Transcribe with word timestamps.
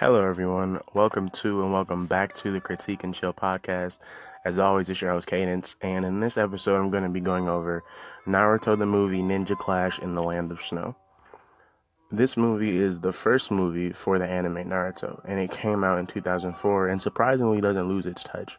Hello, 0.00 0.26
everyone. 0.26 0.80
Welcome 0.94 1.28
to 1.28 1.60
and 1.60 1.74
welcome 1.74 2.06
back 2.06 2.34
to 2.36 2.50
the 2.50 2.58
Critique 2.58 3.04
and 3.04 3.14
Chill 3.14 3.34
podcast. 3.34 3.98
As 4.46 4.58
always, 4.58 4.88
it's 4.88 5.02
your 5.02 5.10
host 5.10 5.26
Cadence, 5.26 5.76
and 5.82 6.06
in 6.06 6.20
this 6.20 6.38
episode, 6.38 6.76
I'm 6.76 6.88
going 6.88 7.02
to 7.02 7.10
be 7.10 7.20
going 7.20 7.50
over 7.50 7.84
Naruto 8.26 8.78
the 8.78 8.86
movie 8.86 9.20
Ninja 9.20 9.58
Clash 9.58 9.98
in 9.98 10.14
the 10.14 10.22
Land 10.22 10.52
of 10.52 10.62
Snow. 10.62 10.96
This 12.10 12.34
movie 12.34 12.78
is 12.78 13.00
the 13.00 13.12
first 13.12 13.50
movie 13.50 13.92
for 13.92 14.18
the 14.18 14.26
anime 14.26 14.70
Naruto, 14.70 15.20
and 15.26 15.38
it 15.38 15.50
came 15.50 15.84
out 15.84 15.98
in 15.98 16.06
2004 16.06 16.88
and 16.88 17.02
surprisingly 17.02 17.60
doesn't 17.60 17.86
lose 17.86 18.06
its 18.06 18.24
touch. 18.24 18.56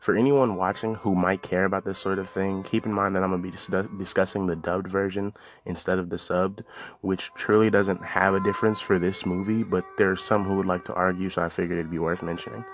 For 0.00 0.14
anyone 0.14 0.56
watching 0.56 0.94
who 0.94 1.14
might 1.14 1.42
care 1.42 1.64
about 1.64 1.84
this 1.84 1.98
sort 1.98 2.18
of 2.18 2.30
thing, 2.30 2.62
keep 2.62 2.86
in 2.86 2.92
mind 2.92 3.16
that 3.16 3.22
I'm 3.22 3.30
going 3.30 3.42
to 3.42 3.48
be 3.48 3.56
dis- 3.56 3.98
discussing 3.98 4.46
the 4.46 4.54
dubbed 4.54 4.86
version 4.86 5.34
instead 5.64 5.98
of 5.98 6.10
the 6.10 6.16
subbed, 6.16 6.62
which 7.00 7.32
truly 7.34 7.70
doesn't 7.70 8.04
have 8.04 8.34
a 8.34 8.40
difference 8.40 8.80
for 8.80 8.98
this 8.98 9.26
movie, 9.26 9.64
but 9.64 9.84
there's 9.98 10.22
some 10.22 10.44
who 10.44 10.56
would 10.56 10.66
like 10.66 10.84
to 10.84 10.94
argue, 10.94 11.28
so 11.28 11.42
I 11.42 11.48
figured 11.48 11.78
it'd 11.78 11.90
be 11.90 11.98
worth 11.98 12.22
mentioning. 12.22 12.64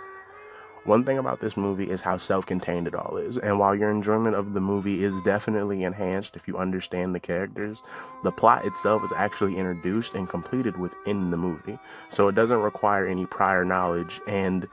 One 0.85 1.05
thing 1.05 1.17
about 1.17 1.41
this 1.41 1.57
movie 1.57 1.89
is 1.89 2.01
how 2.01 2.17
self 2.17 2.45
contained 2.45 2.89
it 2.89 2.95
all 2.95 3.17
is, 3.17 3.39
and 3.39 3.61
while 3.61 3.73
your 3.73 3.91
enjoyment 3.91 4.35
of 4.35 4.53
the 4.53 4.61
movie 4.61 5.05
is 5.05 5.15
definitely 5.23 5.85
enhanced 5.85 6.35
if 6.35 6.49
you 6.49 6.59
understand 6.59 7.15
the 7.15 7.21
characters, 7.21 7.83
the 8.25 8.33
plot 8.33 8.67
itself 8.67 9.05
is 9.05 9.13
actually 9.17 9.57
introduced 9.59 10.15
and 10.15 10.29
completed 10.29 10.77
within 10.77 11.31
the 11.31 11.37
movie, 11.37 11.79
so 12.11 12.27
it 12.27 12.35
doesn't 12.35 12.63
require 12.63 13.07
any 13.07 13.27
prior 13.27 13.65
knowledge, 13.65 14.21
and 14.27 14.67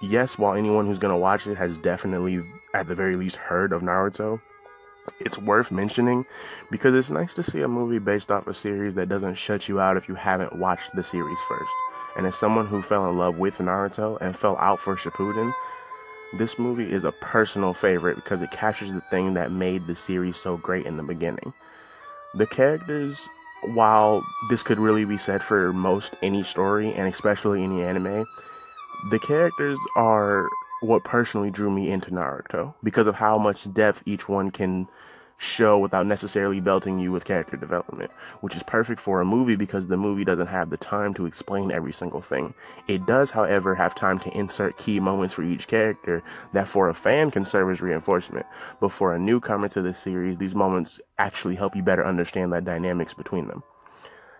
yes, 0.00 0.38
while 0.38 0.54
anyone 0.54 0.86
who's 0.86 0.98
to 0.98 1.16
watch 1.16 1.46
it 1.46 1.56
has 1.56 1.78
definitely, 1.78 2.42
at 2.74 2.86
the 2.86 2.94
very 2.94 3.16
least, 3.16 3.36
heard 3.36 3.72
of 3.72 3.82
Naruto, 3.82 4.40
it's 5.20 5.38
worth 5.38 5.70
mentioning 5.70 6.24
because 6.70 6.94
it's 6.94 7.10
nice 7.10 7.34
to 7.34 7.42
see 7.42 7.60
a 7.60 7.68
movie 7.68 7.98
based 7.98 8.30
off 8.30 8.46
a 8.46 8.54
series 8.54 8.94
that 8.94 9.08
doesn't 9.08 9.34
shut 9.34 9.68
you 9.68 9.80
out 9.80 9.96
if 9.96 10.08
you 10.08 10.14
haven't 10.14 10.58
watched 10.58 10.94
the 10.94 11.04
series 11.04 11.38
first. 11.48 11.72
And 12.16 12.26
as 12.26 12.36
someone 12.36 12.66
who 12.66 12.80
fell 12.80 13.08
in 13.08 13.18
love 13.18 13.38
with 13.38 13.58
Naruto 13.58 14.18
and 14.20 14.36
fell 14.36 14.56
out 14.58 14.80
for 14.80 14.96
Shippuden, 14.96 15.52
this 16.38 16.58
movie 16.58 16.90
is 16.90 17.04
a 17.04 17.12
personal 17.12 17.74
favorite 17.74 18.16
because 18.16 18.40
it 18.42 18.50
captures 18.50 18.92
the 18.92 19.00
thing 19.02 19.34
that 19.34 19.52
made 19.52 19.86
the 19.86 19.96
series 19.96 20.36
so 20.36 20.56
great 20.56 20.86
in 20.86 20.96
the 20.96 21.02
beginning. 21.02 21.52
The 22.34 22.46
characters, 22.46 23.28
while 23.74 24.24
this 24.48 24.62
could 24.62 24.78
really 24.78 25.04
be 25.04 25.18
said 25.18 25.42
for 25.42 25.72
most 25.72 26.14
any 26.22 26.42
story 26.42 26.92
and 26.92 27.12
especially 27.12 27.62
any 27.62 27.82
anime, 27.82 28.24
the 29.10 29.18
characters 29.18 29.78
are 29.96 30.48
what 30.80 31.04
personally 31.04 31.50
drew 31.50 31.70
me 31.70 31.90
into 31.90 32.10
Naruto 32.10 32.74
because 32.82 33.06
of 33.06 33.16
how 33.16 33.38
much 33.38 33.72
depth 33.72 34.02
each 34.06 34.28
one 34.28 34.50
can 34.50 34.88
show 35.36 35.78
without 35.78 36.06
necessarily 36.06 36.60
belting 36.60 36.98
you 36.98 37.12
with 37.12 37.24
character 37.24 37.56
development, 37.56 38.10
which 38.40 38.56
is 38.56 38.62
perfect 38.62 39.00
for 39.00 39.20
a 39.20 39.24
movie 39.24 39.56
because 39.56 39.86
the 39.88 39.96
movie 39.96 40.24
doesn't 40.24 40.46
have 40.46 40.70
the 40.70 40.76
time 40.76 41.12
to 41.12 41.26
explain 41.26 41.70
every 41.70 41.92
single 41.92 42.22
thing. 42.22 42.54
It 42.88 43.04
does, 43.04 43.32
however, 43.32 43.74
have 43.74 43.94
time 43.94 44.20
to 44.20 44.36
insert 44.36 44.78
key 44.78 45.00
moments 45.00 45.34
for 45.34 45.42
each 45.42 45.66
character 45.66 46.22
that 46.52 46.68
for 46.68 46.88
a 46.88 46.94
fan 46.94 47.30
can 47.30 47.44
serve 47.44 47.70
as 47.70 47.82
reinforcement, 47.82 48.46
but 48.80 48.92
for 48.92 49.14
a 49.14 49.18
newcomer 49.18 49.68
to 49.70 49.82
the 49.82 49.94
series, 49.94 50.38
these 50.38 50.54
moments 50.54 51.00
actually 51.18 51.56
help 51.56 51.76
you 51.76 51.82
better 51.82 52.06
understand 52.06 52.52
the 52.52 52.60
dynamics 52.60 53.12
between 53.12 53.48
them. 53.48 53.62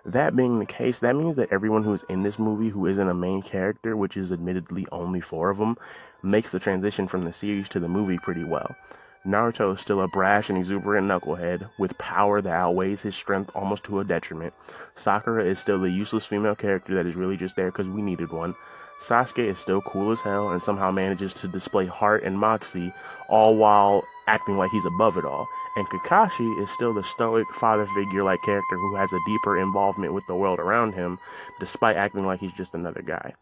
That 0.06 0.36
being 0.36 0.58
the 0.58 0.66
case, 0.66 0.98
that 0.98 1.16
means 1.16 1.36
that 1.36 1.50
everyone 1.50 1.84
who 1.84 1.94
is 1.94 2.04
in 2.10 2.22
this 2.22 2.38
movie 2.38 2.68
who 2.68 2.86
isn't 2.86 3.08
a 3.08 3.14
main 3.14 3.40
character, 3.40 3.96
which 3.96 4.18
is 4.18 4.30
admittedly 4.30 4.86
only 4.92 5.20
four 5.20 5.48
of 5.48 5.56
them, 5.56 5.78
makes 6.22 6.50
the 6.50 6.60
transition 6.60 7.08
from 7.08 7.24
the 7.24 7.32
series 7.32 7.70
to 7.70 7.80
the 7.80 7.88
movie 7.88 8.18
pretty 8.18 8.44
well. 8.44 8.76
Naruto 9.26 9.72
is 9.72 9.80
still 9.80 10.02
a 10.02 10.08
brash 10.08 10.50
and 10.50 10.58
exuberant 10.58 11.08
knucklehead 11.08 11.70
with 11.78 11.96
power 11.96 12.42
that 12.42 12.52
outweighs 12.52 13.00
his 13.00 13.14
strength 13.14 13.50
almost 13.54 13.84
to 13.84 13.98
a 13.98 14.04
detriment. 14.04 14.52
Sakura 14.94 15.42
is 15.42 15.58
still 15.58 15.80
the 15.80 15.88
useless 15.88 16.26
female 16.26 16.54
character 16.54 16.94
that 16.94 17.06
is 17.06 17.14
really 17.14 17.38
just 17.38 17.56
there 17.56 17.70
because 17.70 17.88
we 17.88 18.02
needed 18.02 18.30
one. 18.30 18.54
Sasuke 19.00 19.38
is 19.38 19.58
still 19.58 19.80
cool 19.80 20.12
as 20.12 20.20
hell 20.20 20.50
and 20.50 20.62
somehow 20.62 20.90
manages 20.90 21.32
to 21.34 21.48
display 21.48 21.86
heart 21.86 22.22
and 22.22 22.38
moxie, 22.38 22.92
all 23.30 23.56
while 23.56 24.02
acting 24.26 24.58
like 24.58 24.70
he's 24.70 24.84
above 24.84 25.16
it 25.16 25.24
all. 25.24 25.46
And 25.76 25.88
Kakashi 25.88 26.62
is 26.62 26.70
still 26.70 26.94
the 26.94 27.02
stoic 27.02 27.52
father 27.54 27.86
figure 27.86 28.22
like 28.22 28.42
character 28.42 28.76
who 28.76 28.94
has 28.94 29.12
a 29.12 29.18
deeper 29.26 29.58
involvement 29.58 30.14
with 30.14 30.26
the 30.26 30.36
world 30.36 30.60
around 30.60 30.92
him, 30.92 31.18
despite 31.58 31.96
acting 31.96 32.26
like 32.26 32.40
he's 32.40 32.52
just 32.52 32.74
another 32.74 33.02
guy. 33.02 33.34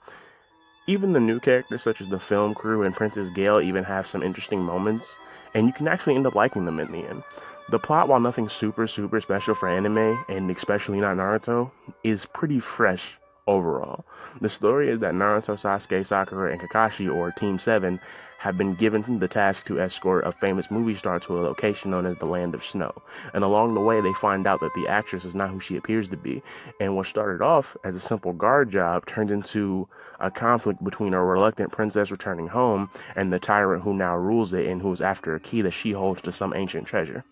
Even 0.87 1.13
the 1.13 1.21
new 1.21 1.39
characters, 1.39 1.83
such 1.83 2.01
as 2.01 2.09
the 2.09 2.19
film 2.19 2.55
crew 2.55 2.83
and 2.83 2.97
Princess 2.97 3.29
Gale, 3.35 3.61
even 3.61 3.85
have 3.85 4.07
some 4.07 4.23
interesting 4.23 4.63
moments, 4.63 5.15
and 5.55 5.67
you 5.67 5.73
can 5.73 5.87
actually 5.87 6.17
end 6.17 6.27
up 6.27 6.35
liking 6.35 6.65
them 6.65 6.81
in 6.81 6.91
the 6.91 7.07
end. 7.07 7.23
The 7.71 7.79
plot, 7.79 8.09
while 8.09 8.21
nothing 8.21 8.49
super, 8.49 8.87
super 8.87 9.21
special 9.21 9.55
for 9.55 9.69
anime, 9.69 10.25
and 10.29 10.51
especially 10.51 11.01
not 11.01 11.17
Naruto, 11.17 11.71
is 12.03 12.27
pretty 12.27 12.59
fresh 12.59 13.17
overall. 13.47 14.05
The 14.41 14.49
story 14.49 14.89
is 14.91 15.01
that 15.01 15.15
Naruto, 15.15 15.61
Sasuke, 15.61 16.07
Sakura, 16.07 16.51
and 16.51 16.61
Kakashi, 16.61 17.13
or 17.13 17.31
Team 17.31 17.59
7, 17.59 18.01
have 18.43 18.59
been 18.59 18.75
given 18.75 19.21
the 19.21 19.29
task 19.29 19.65
to 19.65 19.81
escort 19.81 20.27
a 20.27 20.33
famous 20.33 20.69
movie 20.69 20.97
star 20.97 21.21
to 21.21 21.39
a 21.39 21.43
location 21.43 21.93
known 21.93 22.05
as 22.05 22.17
the 22.19 22.27
Land 22.27 22.57
of 22.57 22.65
Snow. 22.65 22.93
And 23.33 23.45
along 23.45 23.75
the 23.75 23.81
way, 23.81 24.01
they 24.01 24.13
find 24.15 24.49
out 24.49 24.59
that 24.59 24.75
the 24.75 24.89
actress 24.89 25.25
is 25.25 25.33
not 25.33 25.51
who 25.51 25.61
she 25.61 25.77
appears 25.77 26.09
to 26.09 26.17
be. 26.17 26.43
And 26.81 26.97
what 26.97 27.07
started 27.07 27.41
off 27.41 27.77
as 27.85 27.95
a 27.95 28.01
simple 28.01 28.33
guard 28.33 28.73
job 28.73 29.07
turned 29.07 29.31
into 29.31 29.87
a 30.19 30.29
conflict 30.29 30.83
between 30.83 31.15
a 31.15 31.23
reluctant 31.23 31.71
princess 31.71 32.11
returning 32.11 32.49
home 32.49 32.91
and 33.15 33.33
the 33.33 33.39
tyrant 33.39 33.85
who 33.85 33.95
now 33.95 34.17
rules 34.17 34.53
it 34.53 34.67
and 34.67 34.83
who 34.83 34.93
is 34.93 35.01
after 35.01 35.37
a 35.37 35.41
key 35.41 35.63
that 35.63 35.71
she 35.71 35.93
holds 35.93 36.21
to 36.23 36.33
some 36.33 36.53
ancient 36.53 36.89
treasure. 36.89 37.23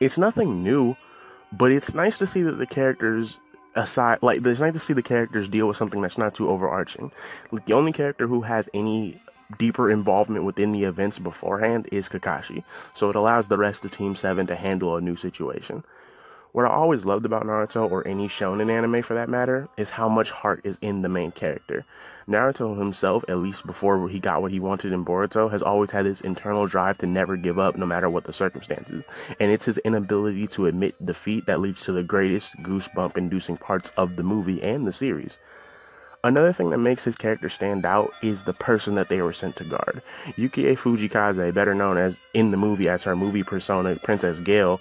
It's 0.00 0.16
nothing 0.16 0.64
new, 0.64 0.96
but 1.52 1.70
it's 1.70 1.92
nice 1.92 2.16
to 2.16 2.26
see 2.26 2.40
that 2.40 2.56
the 2.56 2.66
characters 2.66 3.38
aside 3.74 4.20
like 4.22 4.44
it's 4.46 4.60
nice 4.60 4.72
to 4.72 4.78
see 4.78 4.94
the 4.94 5.02
characters 5.02 5.50
deal 5.50 5.68
with 5.68 5.76
something 5.76 6.00
that's 6.00 6.16
not 6.16 6.34
too 6.34 6.48
overarching. 6.48 7.12
Like 7.52 7.66
the 7.66 7.74
only 7.74 7.92
character 7.92 8.26
who 8.26 8.40
has 8.40 8.66
any 8.72 9.20
deeper 9.58 9.90
involvement 9.90 10.44
within 10.44 10.72
the 10.72 10.84
events 10.84 11.18
beforehand 11.18 11.88
is 11.92 12.08
Kakashi, 12.08 12.64
so 12.94 13.10
it 13.10 13.16
allows 13.16 13.48
the 13.48 13.58
rest 13.58 13.84
of 13.84 13.90
Team 13.90 14.16
7 14.16 14.46
to 14.46 14.56
handle 14.56 14.96
a 14.96 15.00
new 15.00 15.16
situation. 15.16 15.84
What 16.52 16.64
I 16.64 16.70
always 16.70 17.04
loved 17.04 17.26
about 17.26 17.44
Naruto, 17.44 17.90
or 17.90 18.06
any 18.08 18.28
shonen 18.28 18.70
anime 18.70 19.02
for 19.02 19.12
that 19.14 19.28
matter, 19.28 19.68
is 19.76 19.90
how 19.90 20.08
much 20.08 20.30
heart 20.30 20.62
is 20.64 20.78
in 20.80 21.02
the 21.02 21.08
main 21.08 21.30
character. 21.30 21.84
Naruto 22.28 22.78
himself, 22.78 23.24
at 23.28 23.38
least 23.38 23.66
before 23.66 24.08
he 24.08 24.18
got 24.18 24.42
what 24.42 24.50
he 24.50 24.58
wanted 24.58 24.92
in 24.92 25.04
Boruto, 25.04 25.50
has 25.50 25.62
always 25.62 25.92
had 25.92 26.06
this 26.06 26.22
internal 26.22 26.66
drive 26.66 26.98
to 26.98 27.06
never 27.06 27.36
give 27.36 27.58
up 27.58 27.76
no 27.76 27.86
matter 27.86 28.08
what 28.08 28.24
the 28.24 28.32
circumstances. 28.32 29.04
And 29.38 29.50
it's 29.50 29.66
his 29.66 29.78
inability 29.78 30.46
to 30.48 30.66
admit 30.66 31.04
defeat 31.04 31.46
that 31.46 31.60
leads 31.60 31.82
to 31.82 31.92
the 31.92 32.02
greatest 32.02 32.56
goosebump 32.62 33.16
inducing 33.16 33.58
parts 33.58 33.92
of 33.96 34.16
the 34.16 34.24
movie 34.24 34.62
and 34.62 34.86
the 34.86 34.92
series. 34.92 35.36
Another 36.26 36.52
thing 36.52 36.70
that 36.70 36.78
makes 36.78 37.04
his 37.04 37.14
character 37.14 37.48
stand 37.48 37.86
out 37.86 38.12
is 38.20 38.42
the 38.42 38.52
person 38.52 38.96
that 38.96 39.08
they 39.08 39.22
were 39.22 39.32
sent 39.32 39.54
to 39.56 39.64
guard. 39.64 40.02
Yukie 40.36 40.76
Fujikaze, 40.76 41.54
better 41.54 41.72
known 41.72 41.96
as 41.96 42.16
in 42.34 42.50
the 42.50 42.56
movie 42.56 42.88
as 42.88 43.04
her 43.04 43.14
movie 43.14 43.44
persona 43.44 43.94
Princess 43.94 44.40
Gale, 44.40 44.80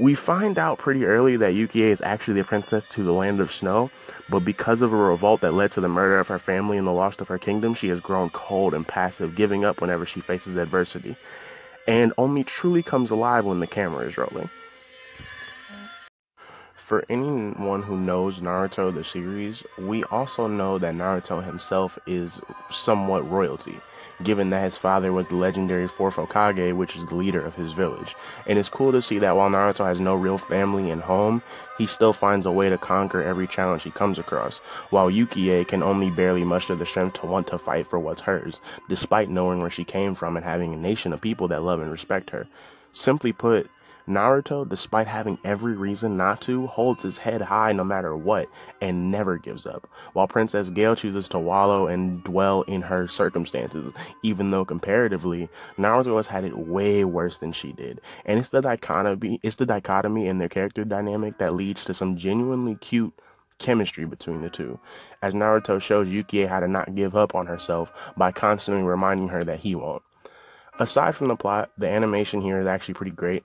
we 0.00 0.16
find 0.16 0.58
out 0.58 0.78
pretty 0.78 1.04
early 1.04 1.36
that 1.36 1.54
Yukie 1.54 1.82
is 1.82 2.00
actually 2.00 2.40
the 2.40 2.44
princess 2.44 2.84
to 2.90 3.04
the 3.04 3.12
land 3.12 3.38
of 3.38 3.52
snow, 3.52 3.92
but 4.28 4.40
because 4.40 4.82
of 4.82 4.92
a 4.92 4.96
revolt 4.96 5.42
that 5.42 5.54
led 5.54 5.70
to 5.70 5.80
the 5.80 5.86
murder 5.86 6.18
of 6.18 6.26
her 6.26 6.40
family 6.40 6.76
and 6.76 6.88
the 6.88 6.92
loss 6.92 7.20
of 7.20 7.28
her 7.28 7.38
kingdom, 7.38 7.74
she 7.74 7.90
has 7.90 8.00
grown 8.00 8.28
cold 8.30 8.74
and 8.74 8.88
passive, 8.88 9.36
giving 9.36 9.64
up 9.64 9.80
whenever 9.80 10.04
she 10.04 10.20
faces 10.20 10.56
adversity, 10.56 11.14
and 11.86 12.12
only 12.18 12.42
truly 12.42 12.82
comes 12.82 13.12
alive 13.12 13.44
when 13.44 13.60
the 13.60 13.68
camera 13.68 14.04
is 14.04 14.18
rolling. 14.18 14.50
For 16.84 17.02
anyone 17.08 17.82
who 17.82 17.96
knows 17.96 18.40
Naruto 18.40 18.92
the 18.92 19.04
series, 19.04 19.64
we 19.78 20.04
also 20.04 20.46
know 20.46 20.76
that 20.76 20.94
Naruto 20.94 21.42
himself 21.42 21.98
is 22.06 22.42
somewhat 22.70 23.26
royalty, 23.26 23.80
given 24.22 24.50
that 24.50 24.64
his 24.64 24.76
father 24.76 25.10
was 25.10 25.28
the 25.28 25.34
legendary 25.34 25.88
fourth 25.88 26.16
Hokage, 26.16 26.76
which 26.76 26.94
is 26.94 27.06
the 27.06 27.14
leader 27.14 27.42
of 27.42 27.54
his 27.54 27.72
village. 27.72 28.14
And 28.46 28.58
it's 28.58 28.68
cool 28.68 28.92
to 28.92 29.00
see 29.00 29.18
that 29.20 29.34
while 29.34 29.48
Naruto 29.48 29.86
has 29.86 29.98
no 29.98 30.14
real 30.14 30.36
family 30.36 30.90
and 30.90 31.00
home, 31.00 31.42
he 31.78 31.86
still 31.86 32.12
finds 32.12 32.44
a 32.44 32.52
way 32.52 32.68
to 32.68 32.76
conquer 32.76 33.22
every 33.22 33.46
challenge 33.46 33.82
he 33.82 33.90
comes 33.90 34.18
across, 34.18 34.58
while 34.90 35.10
Yukie 35.10 35.66
can 35.66 35.82
only 35.82 36.10
barely 36.10 36.44
muster 36.44 36.76
the 36.76 36.84
strength 36.84 37.18
to 37.20 37.26
want 37.26 37.46
to 37.46 37.56
fight 37.56 37.86
for 37.86 37.98
what's 37.98 38.20
hers, 38.20 38.58
despite 38.90 39.30
knowing 39.30 39.62
where 39.62 39.70
she 39.70 39.84
came 39.84 40.14
from 40.14 40.36
and 40.36 40.44
having 40.44 40.74
a 40.74 40.76
nation 40.76 41.14
of 41.14 41.22
people 41.22 41.48
that 41.48 41.62
love 41.62 41.80
and 41.80 41.90
respect 41.90 42.28
her. 42.28 42.46
Simply 42.92 43.32
put, 43.32 43.70
Naruto, 44.06 44.68
despite 44.68 45.06
having 45.06 45.38
every 45.44 45.74
reason 45.74 46.16
not 46.16 46.42
to, 46.42 46.66
holds 46.66 47.02
his 47.02 47.18
head 47.18 47.40
high 47.40 47.72
no 47.72 47.84
matter 47.84 48.14
what 48.14 48.48
and 48.80 49.10
never 49.10 49.38
gives 49.38 49.64
up, 49.64 49.88
while 50.12 50.28
Princess 50.28 50.68
Gale 50.68 50.94
chooses 50.94 51.26
to 51.28 51.38
wallow 51.38 51.86
and 51.86 52.22
dwell 52.22 52.62
in 52.62 52.82
her 52.82 53.08
circumstances, 53.08 53.92
even 54.22 54.50
though 54.50 54.64
comparatively, 54.64 55.48
Naruto 55.78 56.16
has 56.16 56.26
had 56.26 56.44
it 56.44 56.58
way 56.58 57.04
worse 57.04 57.38
than 57.38 57.52
she 57.52 57.72
did. 57.72 58.00
And 58.26 58.38
it's 58.38 58.50
the 58.50 58.60
dichotomy, 58.60 59.40
it's 59.42 59.56
the 59.56 59.66
dichotomy 59.66 60.26
in 60.26 60.38
their 60.38 60.50
character 60.50 60.84
dynamic 60.84 61.38
that 61.38 61.54
leads 61.54 61.84
to 61.86 61.94
some 61.94 62.18
genuinely 62.18 62.74
cute 62.74 63.14
chemistry 63.58 64.04
between 64.04 64.42
the 64.42 64.50
two, 64.50 64.78
as 65.22 65.32
Naruto 65.32 65.80
shows 65.80 66.08
Yukie 66.08 66.46
how 66.48 66.60
to 66.60 66.68
not 66.68 66.94
give 66.94 67.16
up 67.16 67.34
on 67.34 67.46
herself 67.46 67.90
by 68.18 68.32
constantly 68.32 68.82
reminding 68.82 69.28
her 69.28 69.44
that 69.44 69.60
he 69.60 69.74
won't. 69.74 70.02
Aside 70.78 71.14
from 71.14 71.28
the 71.28 71.36
plot, 71.36 71.70
the 71.78 71.88
animation 71.88 72.42
here 72.42 72.60
is 72.60 72.66
actually 72.66 72.94
pretty 72.94 73.12
great 73.12 73.44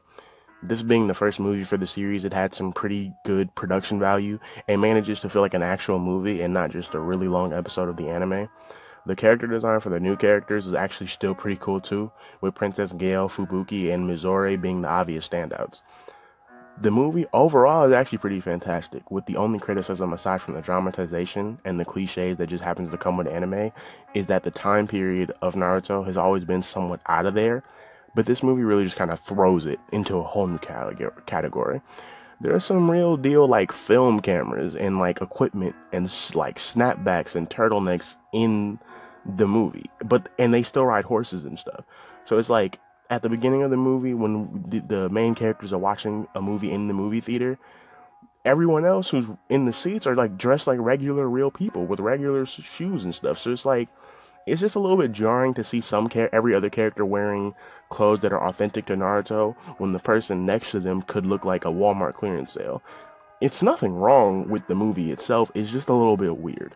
This 0.62 0.82
being 0.82 1.08
the 1.08 1.14
first 1.14 1.40
movie 1.40 1.64
for 1.64 1.78
the 1.78 1.88
series, 1.88 2.26
it 2.26 2.34
had 2.34 2.54
some 2.54 2.74
pretty 2.74 3.14
good 3.24 3.56
production 3.56 3.98
value 3.98 4.40
and 4.68 4.82
manages 4.82 5.22
to 5.22 5.30
feel 5.30 5.42
like 5.42 5.54
an 5.54 5.64
actual 5.64 6.00
movie 6.00 6.42
and 6.42 6.54
not 6.54 6.72
just 6.72 6.94
a 6.94 7.00
really 7.00 7.30
long 7.30 7.54
episode 7.54 7.88
of 7.88 7.96
the 7.96 8.10
anime. 8.10 8.50
The 9.06 9.16
character 9.16 9.48
design 9.48 9.80
for 9.80 9.90
the 9.90 10.02
new 10.02 10.18
characters 10.18 10.68
is 10.68 10.74
actually 10.74 11.08
still 11.08 11.34
pretty 11.34 11.58
cool 11.62 11.80
too, 11.80 12.12
with 12.42 12.56
Princess 12.56 12.92
Gale, 12.92 13.30
Fubuki, 13.30 13.94
and 13.94 14.10
Mizore 14.10 14.62
being 14.62 14.82
the 14.82 14.90
obvious 14.90 15.28
standouts. 15.28 15.80
The 16.82 16.92
movie 16.92 17.26
overall 17.32 17.86
is 17.86 17.94
actually 17.94 18.18
pretty 18.18 18.42
fantastic, 18.42 19.10
with 19.10 19.26
the 19.28 19.38
only 19.38 19.60
criticism 19.60 20.12
aside 20.12 20.42
from 20.42 20.56
the 20.56 20.62
dramatization 20.62 21.60
and 21.64 21.80
the 21.80 21.86
cliches 21.86 22.38
that 22.38 22.48
just 22.48 22.64
happens 22.64 22.92
to 22.92 22.98
come 22.98 23.16
with 23.16 23.28
anime 23.28 23.72
is 24.14 24.28
that 24.28 24.44
the 24.44 24.52
time 24.52 24.88
period 24.88 25.32
of 25.42 25.56
Naruto 25.56 26.06
has 26.06 26.18
always 26.18 26.44
been 26.44 26.62
somewhat 26.62 27.00
out 27.08 27.26
of 27.26 27.34
there 27.34 27.64
but 28.16 28.26
this 28.26 28.44
movie 28.44 28.64
really 28.64 28.84
just 28.84 28.96
kind 28.96 29.14
of 29.14 29.20
throws 29.20 29.66
it 29.66 29.80
into 29.92 30.18
a 30.18 30.24
whole 30.24 30.48
new 30.48 30.60
category. 30.60 31.82
There 32.42 32.56
are 32.56 32.60
some 32.60 32.90
real 32.90 33.18
deal 33.18 33.48
like 33.48 33.72
film 33.72 34.22
cameras 34.22 34.76
and 34.76 35.00
like 35.00 35.22
equipment 35.22 35.76
and 35.92 36.06
like 36.34 36.58
snapbacks 36.58 37.36
and 37.36 37.50
turtlenecks 37.50 38.16
in 38.34 38.80
the 39.26 39.48
movie, 39.48 39.90
but 40.04 40.30
and 40.40 40.54
they 40.54 40.64
still 40.64 40.86
ride 40.86 41.06
horses 41.06 41.44
and 41.46 41.60
stuff. 41.60 41.84
So 42.26 42.38
it's 42.38 42.50
like 42.50 42.80
at 43.10 43.22
the 43.22 43.30
beginning 43.30 43.64
of 43.64 43.72
the 43.72 43.78
movie 43.78 44.14
when 44.14 44.64
the, 44.68 44.80
the 44.80 45.10
main 45.10 45.36
characters 45.36 45.74
are 45.74 45.80
watching 45.80 46.28
a 46.36 46.42
movie 46.42 46.72
in 46.72 46.88
the 46.88 46.94
movie 46.94 47.20
theater, 47.22 47.58
everyone 48.46 48.86
else 48.86 49.10
who's 49.10 49.26
in 49.50 49.66
the 49.66 49.74
seats 49.74 50.08
are 50.08 50.16
like 50.16 50.38
dressed 50.38 50.68
like 50.68 50.80
regular 50.80 51.28
real 51.28 51.52
people 51.52 51.86
with 51.86 52.00
regular 52.00 52.46
shoes 52.46 53.04
and 53.04 53.14
stuff. 53.14 53.38
So 53.38 53.52
it's 53.52 53.66
like 53.66 53.90
it's 54.50 54.62
just 54.62 54.76
a 54.76 54.80
little 54.80 54.98
bit 54.98 55.12
jarring 55.12 55.54
to 55.54 55.64
see 55.64 55.82
some 55.82 56.10
every 56.14 56.54
other 56.54 56.70
character 56.70 57.06
wearing 57.06 57.56
clothes 57.90 58.22
that 58.22 58.34
are 58.34 58.48
authentic 58.48 58.86
to 58.88 58.96
Naruto 58.96 59.56
when 59.78 59.94
the 59.94 60.00
person 60.00 60.46
next 60.46 60.72
to 60.72 60.80
them 60.80 61.02
could 61.02 61.26
look 61.26 61.46
like 61.46 61.66
a 61.66 61.70
Walmart 61.70 62.16
clearance 62.16 62.54
sale. 62.54 62.82
It's 63.42 63.64
nothing 63.64 63.96
wrong 63.96 64.50
with 64.50 64.68
the 64.68 64.76
movie 64.76 65.12
itself, 65.12 65.52
it's 65.54 65.70
just 65.70 65.90
a 65.90 65.94
little 65.94 66.18
bit 66.18 66.38
weird. 66.38 66.76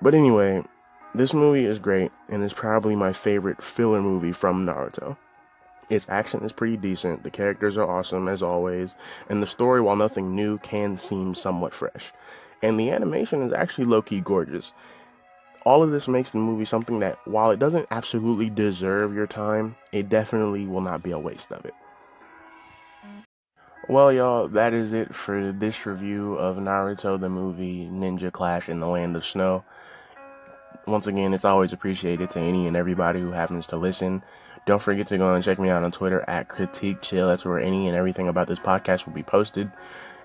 But 0.00 0.14
anyway, 0.14 0.64
this 1.14 1.34
movie 1.34 1.64
is 1.64 1.78
great 1.78 2.10
and 2.28 2.42
is 2.42 2.52
probably 2.52 2.96
my 2.96 3.12
favorite 3.12 3.62
filler 3.62 4.00
movie 4.00 4.32
from 4.32 4.64
Naruto. 4.64 5.16
Its 5.90 6.06
action 6.08 6.42
is 6.42 6.52
pretty 6.52 6.76
decent, 6.76 7.22
the 7.22 7.30
characters 7.30 7.76
are 7.76 7.88
awesome 7.88 8.28
as 8.28 8.42
always, 8.42 8.94
and 9.28 9.42
the 9.42 9.46
story, 9.46 9.80
while 9.80 9.96
nothing 9.96 10.34
new, 10.34 10.56
can 10.58 10.96
seem 10.96 11.34
somewhat 11.34 11.74
fresh. 11.74 12.12
And 12.62 12.80
the 12.80 12.90
animation 12.90 13.42
is 13.42 13.52
actually 13.52 13.84
low 13.84 14.00
key 14.00 14.20
gorgeous 14.20 14.72
all 15.64 15.82
of 15.82 15.90
this 15.90 16.08
makes 16.08 16.30
the 16.30 16.38
movie 16.38 16.64
something 16.64 17.00
that, 17.00 17.18
while 17.24 17.50
it 17.50 17.58
doesn't 17.58 17.86
absolutely 17.90 18.50
deserve 18.50 19.14
your 19.14 19.26
time, 19.26 19.76
it 19.92 20.08
definitely 20.08 20.66
will 20.66 20.80
not 20.80 21.02
be 21.02 21.10
a 21.10 21.18
waste 21.18 21.50
of 21.52 21.64
it. 21.64 21.74
Well, 23.88 24.12
y'all, 24.12 24.48
that 24.48 24.72
is 24.72 24.92
it 24.92 25.14
for 25.14 25.52
this 25.52 25.86
review 25.86 26.34
of 26.34 26.56
Naruto 26.56 27.20
the 27.20 27.28
movie 27.28 27.88
Ninja 27.88 28.30
Clash 28.30 28.68
in 28.68 28.78
the 28.80 28.86
Land 28.86 29.16
of 29.16 29.26
Snow. 29.26 29.64
Once 30.86 31.06
again, 31.06 31.34
it's 31.34 31.44
always 31.44 31.72
appreciated 31.72 32.30
to 32.30 32.40
any 32.40 32.66
and 32.66 32.76
everybody 32.76 33.20
who 33.20 33.32
happens 33.32 33.66
to 33.66 33.76
listen. 33.76 34.22
Don't 34.66 34.82
forget 34.82 35.08
to 35.08 35.18
go 35.18 35.34
and 35.34 35.42
check 35.42 35.58
me 35.58 35.68
out 35.68 35.82
on 35.82 35.90
Twitter 35.90 36.24
at 36.28 36.48
Critique 36.48 37.02
Chill. 37.02 37.26
That's 37.26 37.44
where 37.44 37.58
any 37.58 37.88
and 37.88 37.96
everything 37.96 38.28
about 38.28 38.46
this 38.46 38.60
podcast 38.60 39.04
will 39.04 39.12
be 39.12 39.24
posted. 39.24 39.70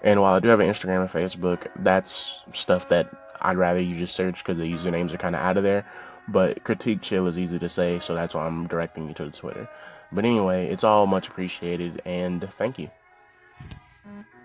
And 0.03 0.21
while 0.21 0.35
I 0.35 0.39
do 0.39 0.49
have 0.49 0.59
an 0.59 0.69
Instagram 0.69 1.01
and 1.01 1.09
Facebook, 1.09 1.67
that's 1.77 2.41
stuff 2.53 2.89
that 2.89 3.26
I'd 3.47 3.57
rather 3.57 3.79
you 3.79 3.97
just 3.97 4.13
search 4.13 4.43
because 4.43 4.57
the 4.57 4.69
usernames 4.69 5.13
are 5.13 5.17
kind 5.17 5.33
of 5.33 5.41
out 5.41 5.55
of 5.55 5.63
there. 5.63 5.85
But 6.27 6.65
critique 6.65 7.01
chill 7.01 7.27
is 7.27 7.39
easy 7.39 7.57
to 7.57 7.69
say, 7.69 7.99
so 7.99 8.13
that's 8.13 8.33
why 8.35 8.45
I'm 8.45 8.67
directing 8.67 9.07
you 9.07 9.13
to 9.13 9.25
the 9.25 9.31
Twitter. 9.31 9.69
But 10.11 10.25
anyway, 10.25 10.67
it's 10.67 10.83
all 10.83 11.07
much 11.07 11.29
appreciated, 11.29 12.01
and 12.03 12.49
thank 12.57 12.77
you. 12.77 12.89